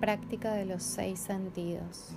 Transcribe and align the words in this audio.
Práctica 0.00 0.54
de 0.54 0.64
los 0.64 0.82
seis 0.82 1.20
sentidos. 1.20 2.08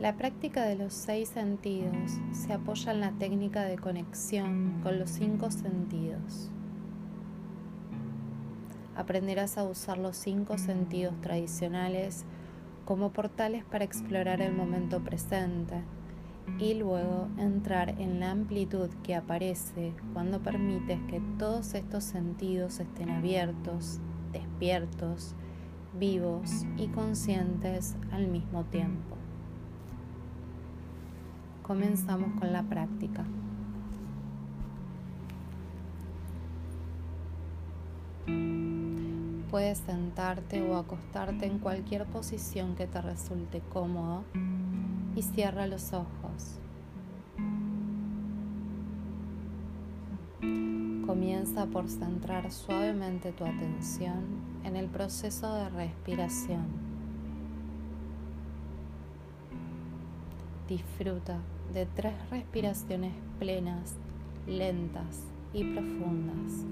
La 0.00 0.16
práctica 0.16 0.64
de 0.64 0.74
los 0.74 0.92
seis 0.92 1.28
sentidos 1.28 2.18
se 2.32 2.52
apoya 2.52 2.90
en 2.90 3.00
la 3.00 3.12
técnica 3.12 3.62
de 3.62 3.78
conexión 3.78 4.80
con 4.82 4.98
los 4.98 5.08
cinco 5.08 5.52
sentidos. 5.52 6.50
Aprenderás 8.96 9.56
a 9.56 9.62
usar 9.62 9.98
los 9.98 10.16
cinco 10.16 10.58
sentidos 10.58 11.14
tradicionales 11.20 12.24
como 12.84 13.12
portales 13.12 13.64
para 13.64 13.84
explorar 13.84 14.42
el 14.42 14.52
momento 14.52 14.98
presente 15.04 15.84
y 16.58 16.74
luego 16.74 17.28
entrar 17.38 17.90
en 18.00 18.18
la 18.18 18.32
amplitud 18.32 18.90
que 19.04 19.14
aparece 19.14 19.92
cuando 20.12 20.40
permites 20.40 20.98
que 21.08 21.22
todos 21.38 21.74
estos 21.74 22.02
sentidos 22.02 22.80
estén 22.80 23.10
abiertos, 23.10 24.00
despiertos, 24.32 25.36
vivos 25.98 26.64
y 26.76 26.88
conscientes 26.88 27.96
al 28.12 28.28
mismo 28.28 28.64
tiempo. 28.64 29.16
Comenzamos 31.62 32.38
con 32.38 32.52
la 32.52 32.62
práctica. 32.62 33.24
Puedes 39.50 39.78
sentarte 39.78 40.62
o 40.62 40.76
acostarte 40.76 41.46
en 41.46 41.58
cualquier 41.58 42.06
posición 42.06 42.76
que 42.76 42.86
te 42.86 43.00
resulte 43.00 43.60
cómodo 43.72 44.24
y 45.16 45.22
cierra 45.22 45.66
los 45.66 45.92
ojos. 45.92 46.57
Comienza 51.48 51.72
por 51.72 51.88
centrar 51.88 52.52
suavemente 52.52 53.32
tu 53.32 53.42
atención 53.42 54.22
en 54.64 54.76
el 54.76 54.86
proceso 54.86 55.54
de 55.54 55.70
respiración. 55.70 56.66
Disfruta 60.68 61.38
de 61.72 61.86
tres 61.86 62.12
respiraciones 62.30 63.14
plenas, 63.38 63.94
lentas 64.46 65.22
y 65.54 65.64
profundas, 65.64 66.66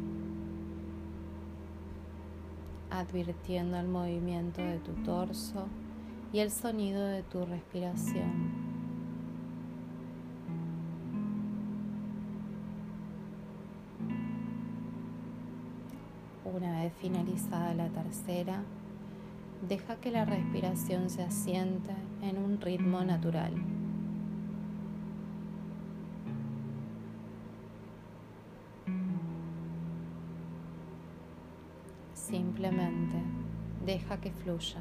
advirtiendo 2.91 3.79
el 3.79 3.89
movimiento 3.89 4.61
de 4.61 4.79
tu 4.81 4.93
torso 5.05 5.69
y 6.35 6.41
el 6.41 6.51
sonido 6.51 7.03
de 7.07 7.23
tu 7.23 7.47
respiración. 7.47 8.46
Finalizada 17.01 17.75
la 17.75 17.89
tercera, 17.89 18.63
deja 19.69 19.97
que 19.97 20.11
la 20.11 20.25
respiración 20.25 21.11
se 21.11 21.23
asiente 21.23 21.95
en 22.23 22.39
un 22.39 22.61
ritmo 22.61 23.03
natural. 23.05 23.53
Simplemente 32.15 33.23
deja 33.85 34.21
que 34.21 34.33
fluya. 34.33 34.81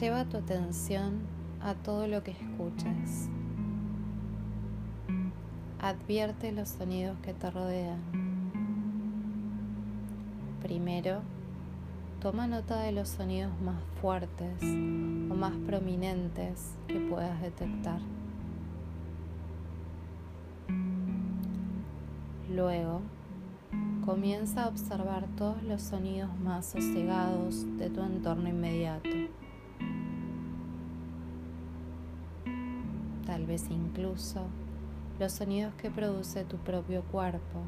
Lleva 0.00 0.24
tu 0.24 0.36
atención 0.36 1.20
a 1.60 1.74
todo 1.74 2.08
lo 2.08 2.22
que 2.24 2.32
escuches. 2.32 3.30
Advierte 5.86 6.50
los 6.50 6.70
sonidos 6.70 7.16
que 7.20 7.32
te 7.32 7.48
rodean. 7.48 8.00
Primero, 10.60 11.20
toma 12.20 12.48
nota 12.48 12.80
de 12.80 12.90
los 12.90 13.08
sonidos 13.08 13.52
más 13.60 13.76
fuertes 14.00 14.60
o 14.64 15.34
más 15.36 15.52
prominentes 15.64 16.74
que 16.88 16.98
puedas 16.98 17.40
detectar. 17.40 18.00
Luego, 22.50 23.02
comienza 24.04 24.64
a 24.64 24.68
observar 24.68 25.28
todos 25.36 25.62
los 25.62 25.82
sonidos 25.82 26.36
más 26.40 26.66
sosegados 26.66 27.64
de 27.78 27.90
tu 27.90 28.02
entorno 28.02 28.48
inmediato. 28.48 29.08
Tal 33.24 33.46
vez 33.46 33.70
incluso 33.70 34.48
los 35.18 35.32
sonidos 35.32 35.74
que 35.74 35.90
produce 35.90 36.44
tu 36.44 36.58
propio 36.58 37.02
cuerpo, 37.04 37.62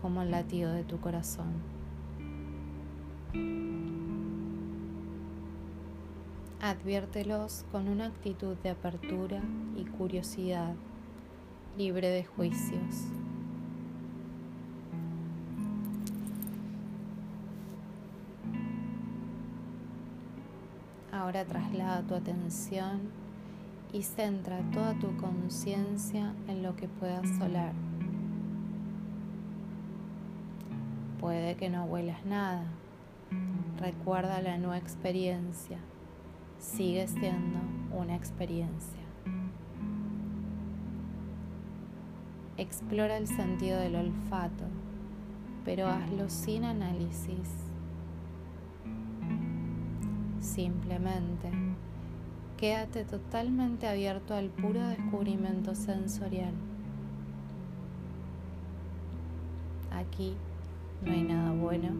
como 0.00 0.22
el 0.22 0.30
latido 0.30 0.72
de 0.72 0.84
tu 0.84 1.00
corazón. 1.00 1.52
Adviértelos 6.60 7.64
con 7.72 7.88
una 7.88 8.06
actitud 8.06 8.56
de 8.58 8.70
apertura 8.70 9.42
y 9.76 9.84
curiosidad, 9.84 10.74
libre 11.76 12.08
de 12.08 12.24
juicios. 12.24 13.06
Ahora 21.10 21.44
traslada 21.44 22.02
tu 22.02 22.14
atención 22.14 23.23
y 23.94 24.02
centra 24.02 24.58
toda 24.72 24.92
tu 24.98 25.16
conciencia 25.16 26.34
en 26.48 26.62
lo 26.62 26.74
que 26.74 26.88
puedas 26.88 27.26
solar. 27.38 27.72
Puede 31.20 31.54
que 31.54 31.70
no 31.70 31.84
huelas 31.84 32.26
nada. 32.26 32.64
Recuerda 33.80 34.42
la 34.42 34.58
nueva 34.58 34.76
experiencia. 34.76 35.78
Sigue 36.58 37.06
siendo 37.06 37.60
una 37.96 38.16
experiencia. 38.16 39.00
Explora 42.56 43.16
el 43.16 43.28
sentido 43.28 43.78
del 43.78 43.94
olfato, 43.94 44.64
pero 45.64 45.86
hazlo 45.86 46.28
sin 46.28 46.64
análisis 46.64 47.64
Simplemente 50.44 51.50
quédate 52.56 53.04
totalmente 53.04 53.86
abierto 53.86 54.34
al 54.34 54.48
puro 54.48 54.86
descubrimiento 54.88 55.74
sensorial. 55.74 56.52
Aquí 59.90 60.34
no 61.04 61.12
hay 61.12 61.22
nada 61.22 61.52
bueno 61.52 61.90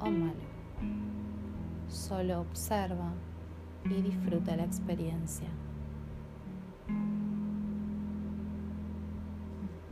o 0.00 0.10
malo. 0.10 0.46
Solo 1.88 2.40
observa 2.40 3.12
y 3.84 4.02
disfruta 4.02 4.56
la 4.56 4.64
experiencia. 4.64 5.48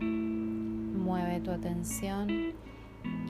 Mueve 0.01 1.41
tu 1.41 1.51
atención 1.51 2.29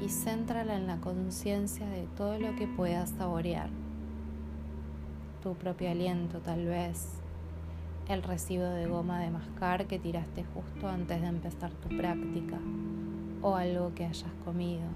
y 0.02 0.08
céntrala 0.08 0.76
en 0.76 0.86
la 0.86 1.00
conciencia 1.00 1.86
de 1.88 2.06
todo 2.16 2.38
lo 2.38 2.54
que 2.56 2.66
puedas 2.66 3.10
saborear 3.10 3.83
tu 5.44 5.52
propio 5.52 5.90
aliento 5.90 6.38
tal 6.38 6.64
vez, 6.64 7.20
el 8.08 8.22
residuo 8.22 8.70
de 8.70 8.86
goma 8.86 9.20
de 9.20 9.30
mascar 9.30 9.86
que 9.86 9.98
tiraste 9.98 10.42
justo 10.54 10.88
antes 10.88 11.20
de 11.20 11.26
empezar 11.26 11.70
tu 11.70 11.94
práctica 11.94 12.58
o 13.42 13.54
algo 13.54 13.94
que 13.94 14.06
hayas 14.06 14.32
comido, 14.42 14.88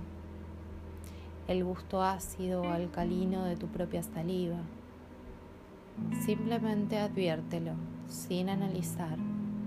el 1.48 1.64
gusto 1.64 2.02
ácido 2.02 2.62
o 2.62 2.68
alcalino 2.70 3.44
de 3.44 3.56
tu 3.56 3.66
propia 3.66 4.02
saliva. 4.02 4.56
Simplemente 6.24 6.98
adviértelo, 6.98 7.72
sin 8.08 8.48
analizar, 8.48 9.18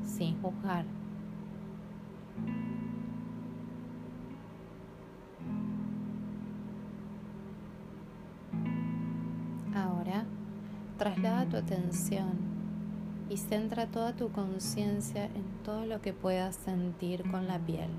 sin 0.03 0.41
juzgar. 0.41 0.85
Traslada 11.01 11.49
tu 11.49 11.57
atención 11.57 12.29
y 13.27 13.37
centra 13.37 13.87
toda 13.87 14.15
tu 14.15 14.31
conciencia 14.31 15.25
en 15.25 15.45
todo 15.63 15.87
lo 15.87 15.99
que 15.99 16.13
puedas 16.13 16.55
sentir 16.55 17.23
con 17.31 17.47
la 17.47 17.57
piel. 17.57 17.89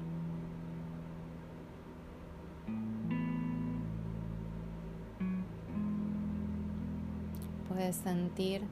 Puedes 7.68 7.96
sentir 7.96 8.62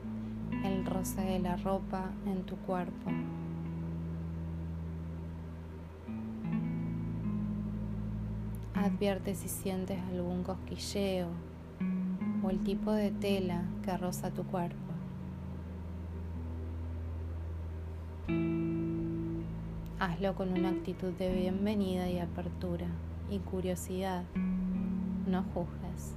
el 0.64 0.86
roce 0.86 1.22
de 1.22 1.40
la 1.40 1.56
ropa 1.56 2.12
en 2.24 2.44
tu 2.44 2.54
cuerpo. 2.58 3.10
Advierte 8.74 9.34
si 9.34 9.48
sientes 9.48 10.00
algún 10.12 10.44
cosquilleo 10.44 11.49
o 12.42 12.50
el 12.50 12.60
tipo 12.60 12.92
de 12.92 13.10
tela 13.10 13.62
que 13.82 13.96
roza 13.96 14.30
tu 14.30 14.44
cuerpo. 14.44 14.76
Hazlo 19.98 20.34
con 20.34 20.52
una 20.52 20.70
actitud 20.70 21.12
de 21.12 21.34
bienvenida 21.34 22.08
y 22.08 22.18
apertura 22.18 22.86
y 23.30 23.38
curiosidad. 23.38 24.24
No 25.26 25.42
juzgues, 25.54 26.14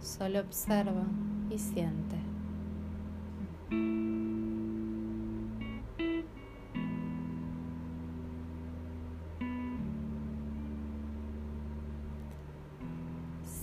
solo 0.00 0.40
observa 0.40 1.04
y 1.50 1.58
siente. 1.58 2.16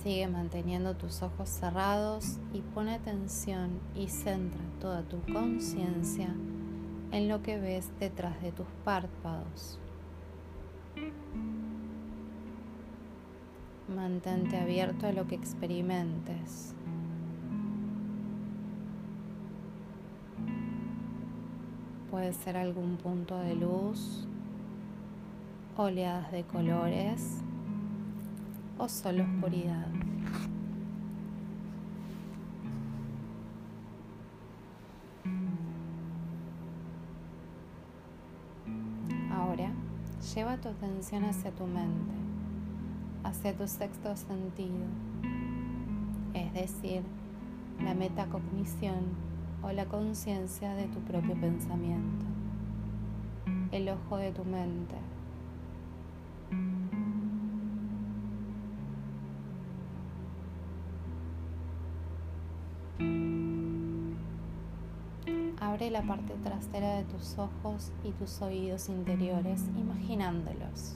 Sigue 0.06 0.28
manteniendo 0.28 0.94
tus 0.94 1.24
ojos 1.24 1.50
cerrados 1.50 2.38
y 2.54 2.62
pone 2.62 2.94
atención 2.94 3.80
y 3.96 4.07
centra 4.10 4.62
toda 4.80 5.02
tu 5.02 5.19
conciencia 5.34 6.28
en 7.12 7.28
lo 7.28 7.42
que 7.42 7.60
ves 7.60 7.90
detrás 8.00 8.40
de 8.44 8.52
tus 8.52 8.68
párpados. 8.84 9.80
Mantente 13.96 14.60
abierto 14.60 15.07
a 15.07 15.12
lo 15.12 15.25
que 15.25 15.34
experimentes. 15.34 16.75
Puede 22.12 22.31
ser 22.34 22.57
algún 22.57 22.98
punto 22.98 23.40
de 23.40 23.56
luz, 23.56 24.28
oleadas 25.75 26.31
de 26.31 26.44
colores 26.44 27.42
o 28.77 28.89
solo 28.89 29.24
oscuridad. 29.24 29.88
Ahora, 39.31 39.72
lleva 40.33 40.57
tu 40.57 40.69
atención 40.69 41.24
hacia 41.24 41.51
tu 41.51 41.66
mente, 41.66 42.13
hacia 43.24 43.56
tu 43.56 43.68
sexto 43.68 44.16
sentido, 44.16 44.86
es 46.33 46.54
decir, 46.54 47.04
la 47.83 47.94
metacognición 47.94 49.36
o 49.63 49.71
la 49.71 49.86
conciencia 49.86 50.74
de 50.75 50.88
tu 50.88 51.00
propio 51.00 51.36
pensamiento, 51.36 52.25
el 53.71 53.89
ojo 53.89 54.18
de 54.18 54.31
tu 54.31 54.44
mente 54.44 54.95
La 65.91 66.01
parte 66.01 66.33
trasera 66.43 66.95
de 66.95 67.03
tus 67.03 67.37
ojos 67.37 67.91
y 68.03 68.11
tus 68.11 68.41
oídos 68.41 68.89
interiores, 68.89 69.61
imaginándolos. 69.77 70.95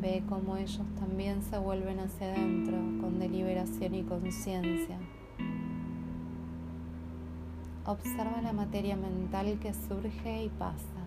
Ve 0.00 0.24
cómo 0.28 0.56
ellos 0.56 0.84
también 0.98 1.40
se 1.42 1.56
vuelven 1.56 2.00
hacia 2.00 2.32
adentro 2.32 2.76
con 3.00 3.20
deliberación 3.20 3.94
y 3.94 4.02
conciencia. 4.02 4.98
Observa 7.86 8.42
la 8.42 8.52
materia 8.52 8.96
mental 8.96 9.58
que 9.60 9.72
surge 9.72 10.44
y 10.44 10.48
pasa. 10.48 11.06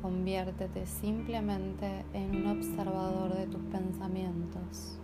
Conviértete 0.00 0.86
simplemente 0.86 2.04
en 2.14 2.34
un 2.34 2.46
observador 2.46 3.34
de 3.36 3.46
tus 3.46 3.62
pensamientos. 3.64 4.98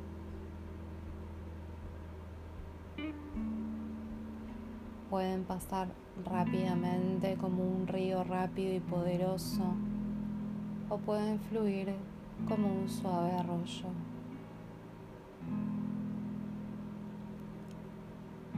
Pueden 5.10 5.42
pasar 5.42 5.88
rápidamente 6.24 7.36
como 7.36 7.64
un 7.64 7.88
río 7.88 8.22
rápido 8.22 8.72
y 8.72 8.78
poderoso 8.78 9.74
o 10.88 10.98
pueden 10.98 11.40
fluir 11.40 11.92
como 12.48 12.68
un 12.68 12.88
suave 12.88 13.32
arroyo. 13.32 13.88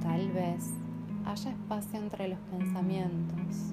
Tal 0.02 0.30
vez 0.32 0.74
haya 1.24 1.50
espacio 1.52 1.98
entre 1.98 2.28
los 2.28 2.38
pensamientos 2.50 3.72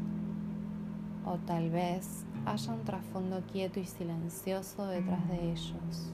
o 1.25 1.37
tal 1.39 1.69
vez 1.69 2.25
haya 2.45 2.73
un 2.73 2.85
trasfondo 2.85 3.41
quieto 3.51 3.81
y 3.81 3.85
silencioso 3.85 4.87
detrás 4.87 5.27
de 5.27 5.51
ellos. 5.51 6.13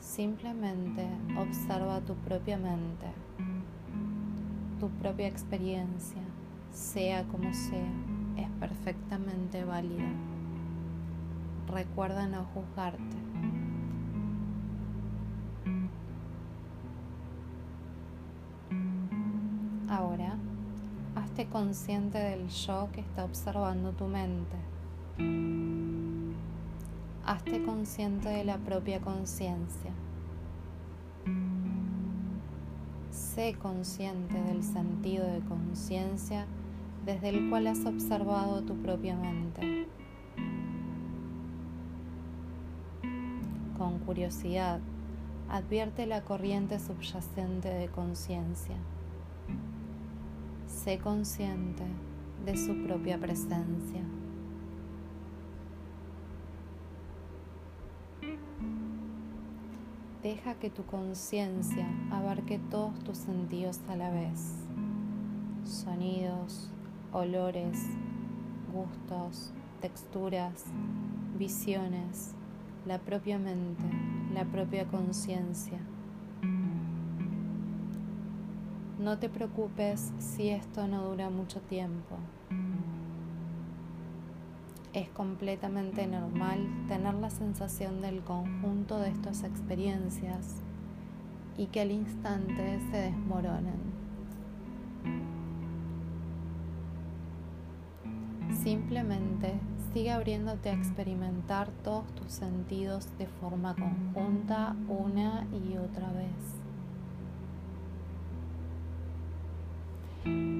Simplemente 0.00 1.06
observa 1.36 2.00
tu 2.00 2.14
propia 2.14 2.56
mente 2.56 3.08
tu 4.78 4.88
propia 4.90 5.26
experiencia, 5.26 6.22
sea 6.72 7.24
como 7.24 7.52
sea, 7.52 7.90
es 8.36 8.48
perfectamente 8.60 9.64
válida. 9.64 10.08
Recuerda 11.66 12.26
no 12.26 12.44
juzgarte. 12.54 13.16
Ahora, 19.88 20.36
hazte 21.16 21.46
consciente 21.46 22.18
del 22.18 22.48
yo 22.48 22.88
que 22.92 23.00
está 23.00 23.24
observando 23.24 23.92
tu 23.92 24.06
mente. 24.06 24.56
Hazte 27.24 27.64
consciente 27.64 28.28
de 28.28 28.44
la 28.44 28.58
propia 28.58 29.00
conciencia. 29.00 29.90
Sé 33.38 33.54
consciente 33.54 34.34
del 34.34 34.64
sentido 34.64 35.24
de 35.24 35.38
conciencia 35.42 36.44
desde 37.06 37.28
el 37.28 37.48
cual 37.48 37.68
has 37.68 37.86
observado 37.86 38.62
tu 38.62 38.74
propia 38.82 39.14
mente. 39.14 39.86
Con 43.78 44.00
curiosidad, 44.00 44.80
advierte 45.48 46.06
la 46.06 46.22
corriente 46.22 46.80
subyacente 46.80 47.68
de 47.68 47.86
conciencia. 47.86 48.74
Sé 50.66 50.98
consciente 50.98 51.84
de 52.44 52.56
su 52.56 52.74
propia 52.82 53.18
presencia. 53.18 54.02
Deja 60.28 60.56
que 60.56 60.68
tu 60.68 60.84
conciencia 60.84 61.86
abarque 62.10 62.58
todos 62.58 62.98
tus 62.98 63.16
sentidos 63.16 63.80
a 63.88 63.96
la 63.96 64.10
vez. 64.10 64.56
Sonidos, 65.64 66.70
olores, 67.14 67.78
gustos, 68.70 69.54
texturas, 69.80 70.66
visiones, 71.38 72.34
la 72.84 72.98
propia 72.98 73.38
mente, 73.38 73.84
la 74.34 74.44
propia 74.44 74.86
conciencia. 74.88 75.78
No 78.98 79.18
te 79.18 79.30
preocupes 79.30 80.12
si 80.18 80.50
esto 80.50 80.86
no 80.88 81.08
dura 81.08 81.30
mucho 81.30 81.62
tiempo. 81.62 82.16
Es 84.98 85.08
completamente 85.10 86.08
normal 86.08 86.58
tener 86.88 87.14
la 87.14 87.30
sensación 87.30 88.00
del 88.00 88.20
conjunto 88.24 88.98
de 88.98 89.10
estas 89.10 89.44
experiencias 89.44 90.56
y 91.56 91.66
que 91.66 91.82
al 91.82 91.92
instante 91.92 92.80
se 92.90 92.96
desmoronen. 92.96 93.78
Simplemente 98.64 99.60
sigue 99.92 100.10
abriéndote 100.10 100.70
a 100.70 100.74
experimentar 100.74 101.70
todos 101.84 102.12
tus 102.16 102.32
sentidos 102.32 103.06
de 103.18 103.28
forma 103.28 103.76
conjunta 103.76 104.74
una 104.88 105.46
y 105.52 105.76
otra 105.76 106.10
vez. 106.10 106.57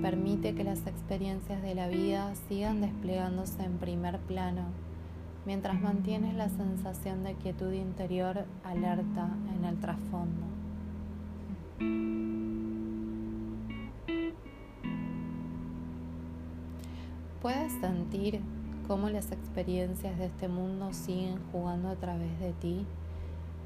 Permite 0.09 0.55
que 0.55 0.65
las 0.65 0.87
experiencias 0.87 1.61
de 1.61 1.75
la 1.75 1.87
vida 1.87 2.33
sigan 2.49 2.81
desplegándose 2.81 3.63
en 3.63 3.77
primer 3.77 4.19
plano 4.21 4.63
mientras 5.45 5.79
mantienes 5.83 6.35
la 6.35 6.49
sensación 6.49 7.25
de 7.25 7.35
quietud 7.35 7.75
interior 7.75 8.47
alerta 8.65 9.29
en 9.55 9.67
el 9.67 9.79
trasfondo. 9.79 10.47
Puedes 17.43 17.73
sentir 17.75 18.41
cómo 18.87 19.11
las 19.11 19.31
experiencias 19.31 20.17
de 20.17 20.25
este 20.25 20.49
mundo 20.49 20.95
siguen 20.95 21.39
jugando 21.53 21.91
a 21.91 21.97
través 21.97 22.41
de 22.41 22.55
ti 22.55 22.87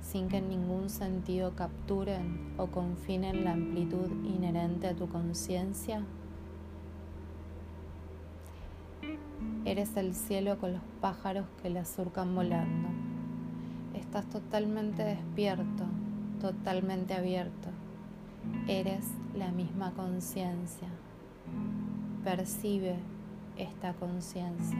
sin 0.00 0.26
que 0.26 0.38
en 0.38 0.48
ningún 0.48 0.90
sentido 0.90 1.54
capturen 1.54 2.52
o 2.58 2.66
confinen 2.66 3.44
la 3.44 3.52
amplitud 3.52 4.10
inherente 4.24 4.88
a 4.88 4.96
tu 4.96 5.08
conciencia? 5.08 6.04
Eres 9.64 9.96
el 9.96 10.14
cielo 10.14 10.58
con 10.58 10.72
los 10.72 10.82
pájaros 11.00 11.46
que 11.62 11.70
la 11.70 11.84
surcan 11.84 12.34
volando. 12.34 12.88
Estás 13.94 14.28
totalmente 14.28 15.04
despierto, 15.04 15.84
totalmente 16.40 17.14
abierto. 17.14 17.68
Eres 18.66 19.06
la 19.36 19.52
misma 19.52 19.92
conciencia. 19.92 20.88
percibe 22.24 22.96
esta 23.56 23.92
conciencia. 23.94 24.78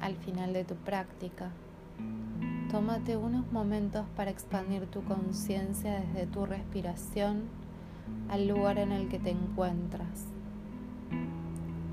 Al 0.00 0.16
final 0.16 0.54
de 0.54 0.64
tu 0.64 0.74
práctica, 0.76 1.50
tómate 2.70 3.16
unos 3.16 3.50
momentos 3.50 4.04
para 4.14 4.30
expandir 4.30 4.86
tu 4.86 5.02
conciencia 5.04 6.00
desde 6.00 6.26
tu 6.26 6.44
respiración 6.44 7.44
al 8.28 8.46
lugar 8.46 8.78
en 8.78 8.92
el 8.92 9.08
que 9.08 9.18
te 9.18 9.30
encuentras. 9.30 10.26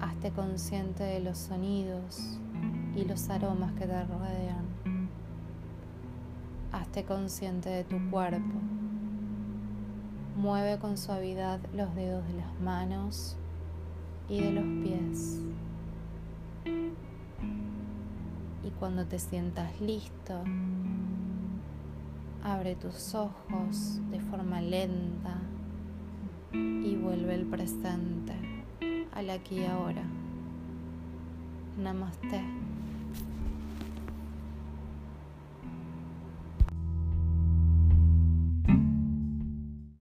Hazte 0.01 0.32
consciente 0.32 1.03
de 1.03 1.22
los 1.22 1.38
sonidos 1.38 2.39
y 2.94 3.05
los 3.05 3.29
aromas 3.29 3.72
que 3.74 3.86
te 3.86 4.03
rodean. 4.03 4.65
Hazte 6.74 7.05
consciente 7.05 7.70
de 7.70 7.84
tu 7.86 7.98
cuerpo. 8.10 8.60
Mueve 10.36 10.77
con 10.79 10.98
suavidad 10.98 11.62
los 11.74 11.96
dedos 11.96 12.27
de 12.27 12.34
las 12.34 12.60
manos 12.60 13.38
y 14.27 14.41
de 14.41 14.51
los 14.51 14.65
pies. 14.84 15.54
Cuando 18.79 19.05
te 19.05 19.20
sientas 19.20 19.79
listo, 19.79 20.44
abre 22.44 22.75
tus 22.75 23.15
ojos 23.15 24.00
de 24.12 24.20
forma 24.20 24.62
lenta 24.62 25.38
y 26.53 26.96
vuelve 26.96 27.36
al 27.36 27.46
presente, 27.46 28.34
al 29.13 29.29
aquí 29.29 29.60
y 29.62 29.65
ahora. 29.65 30.03
Namaste. 31.77 32.64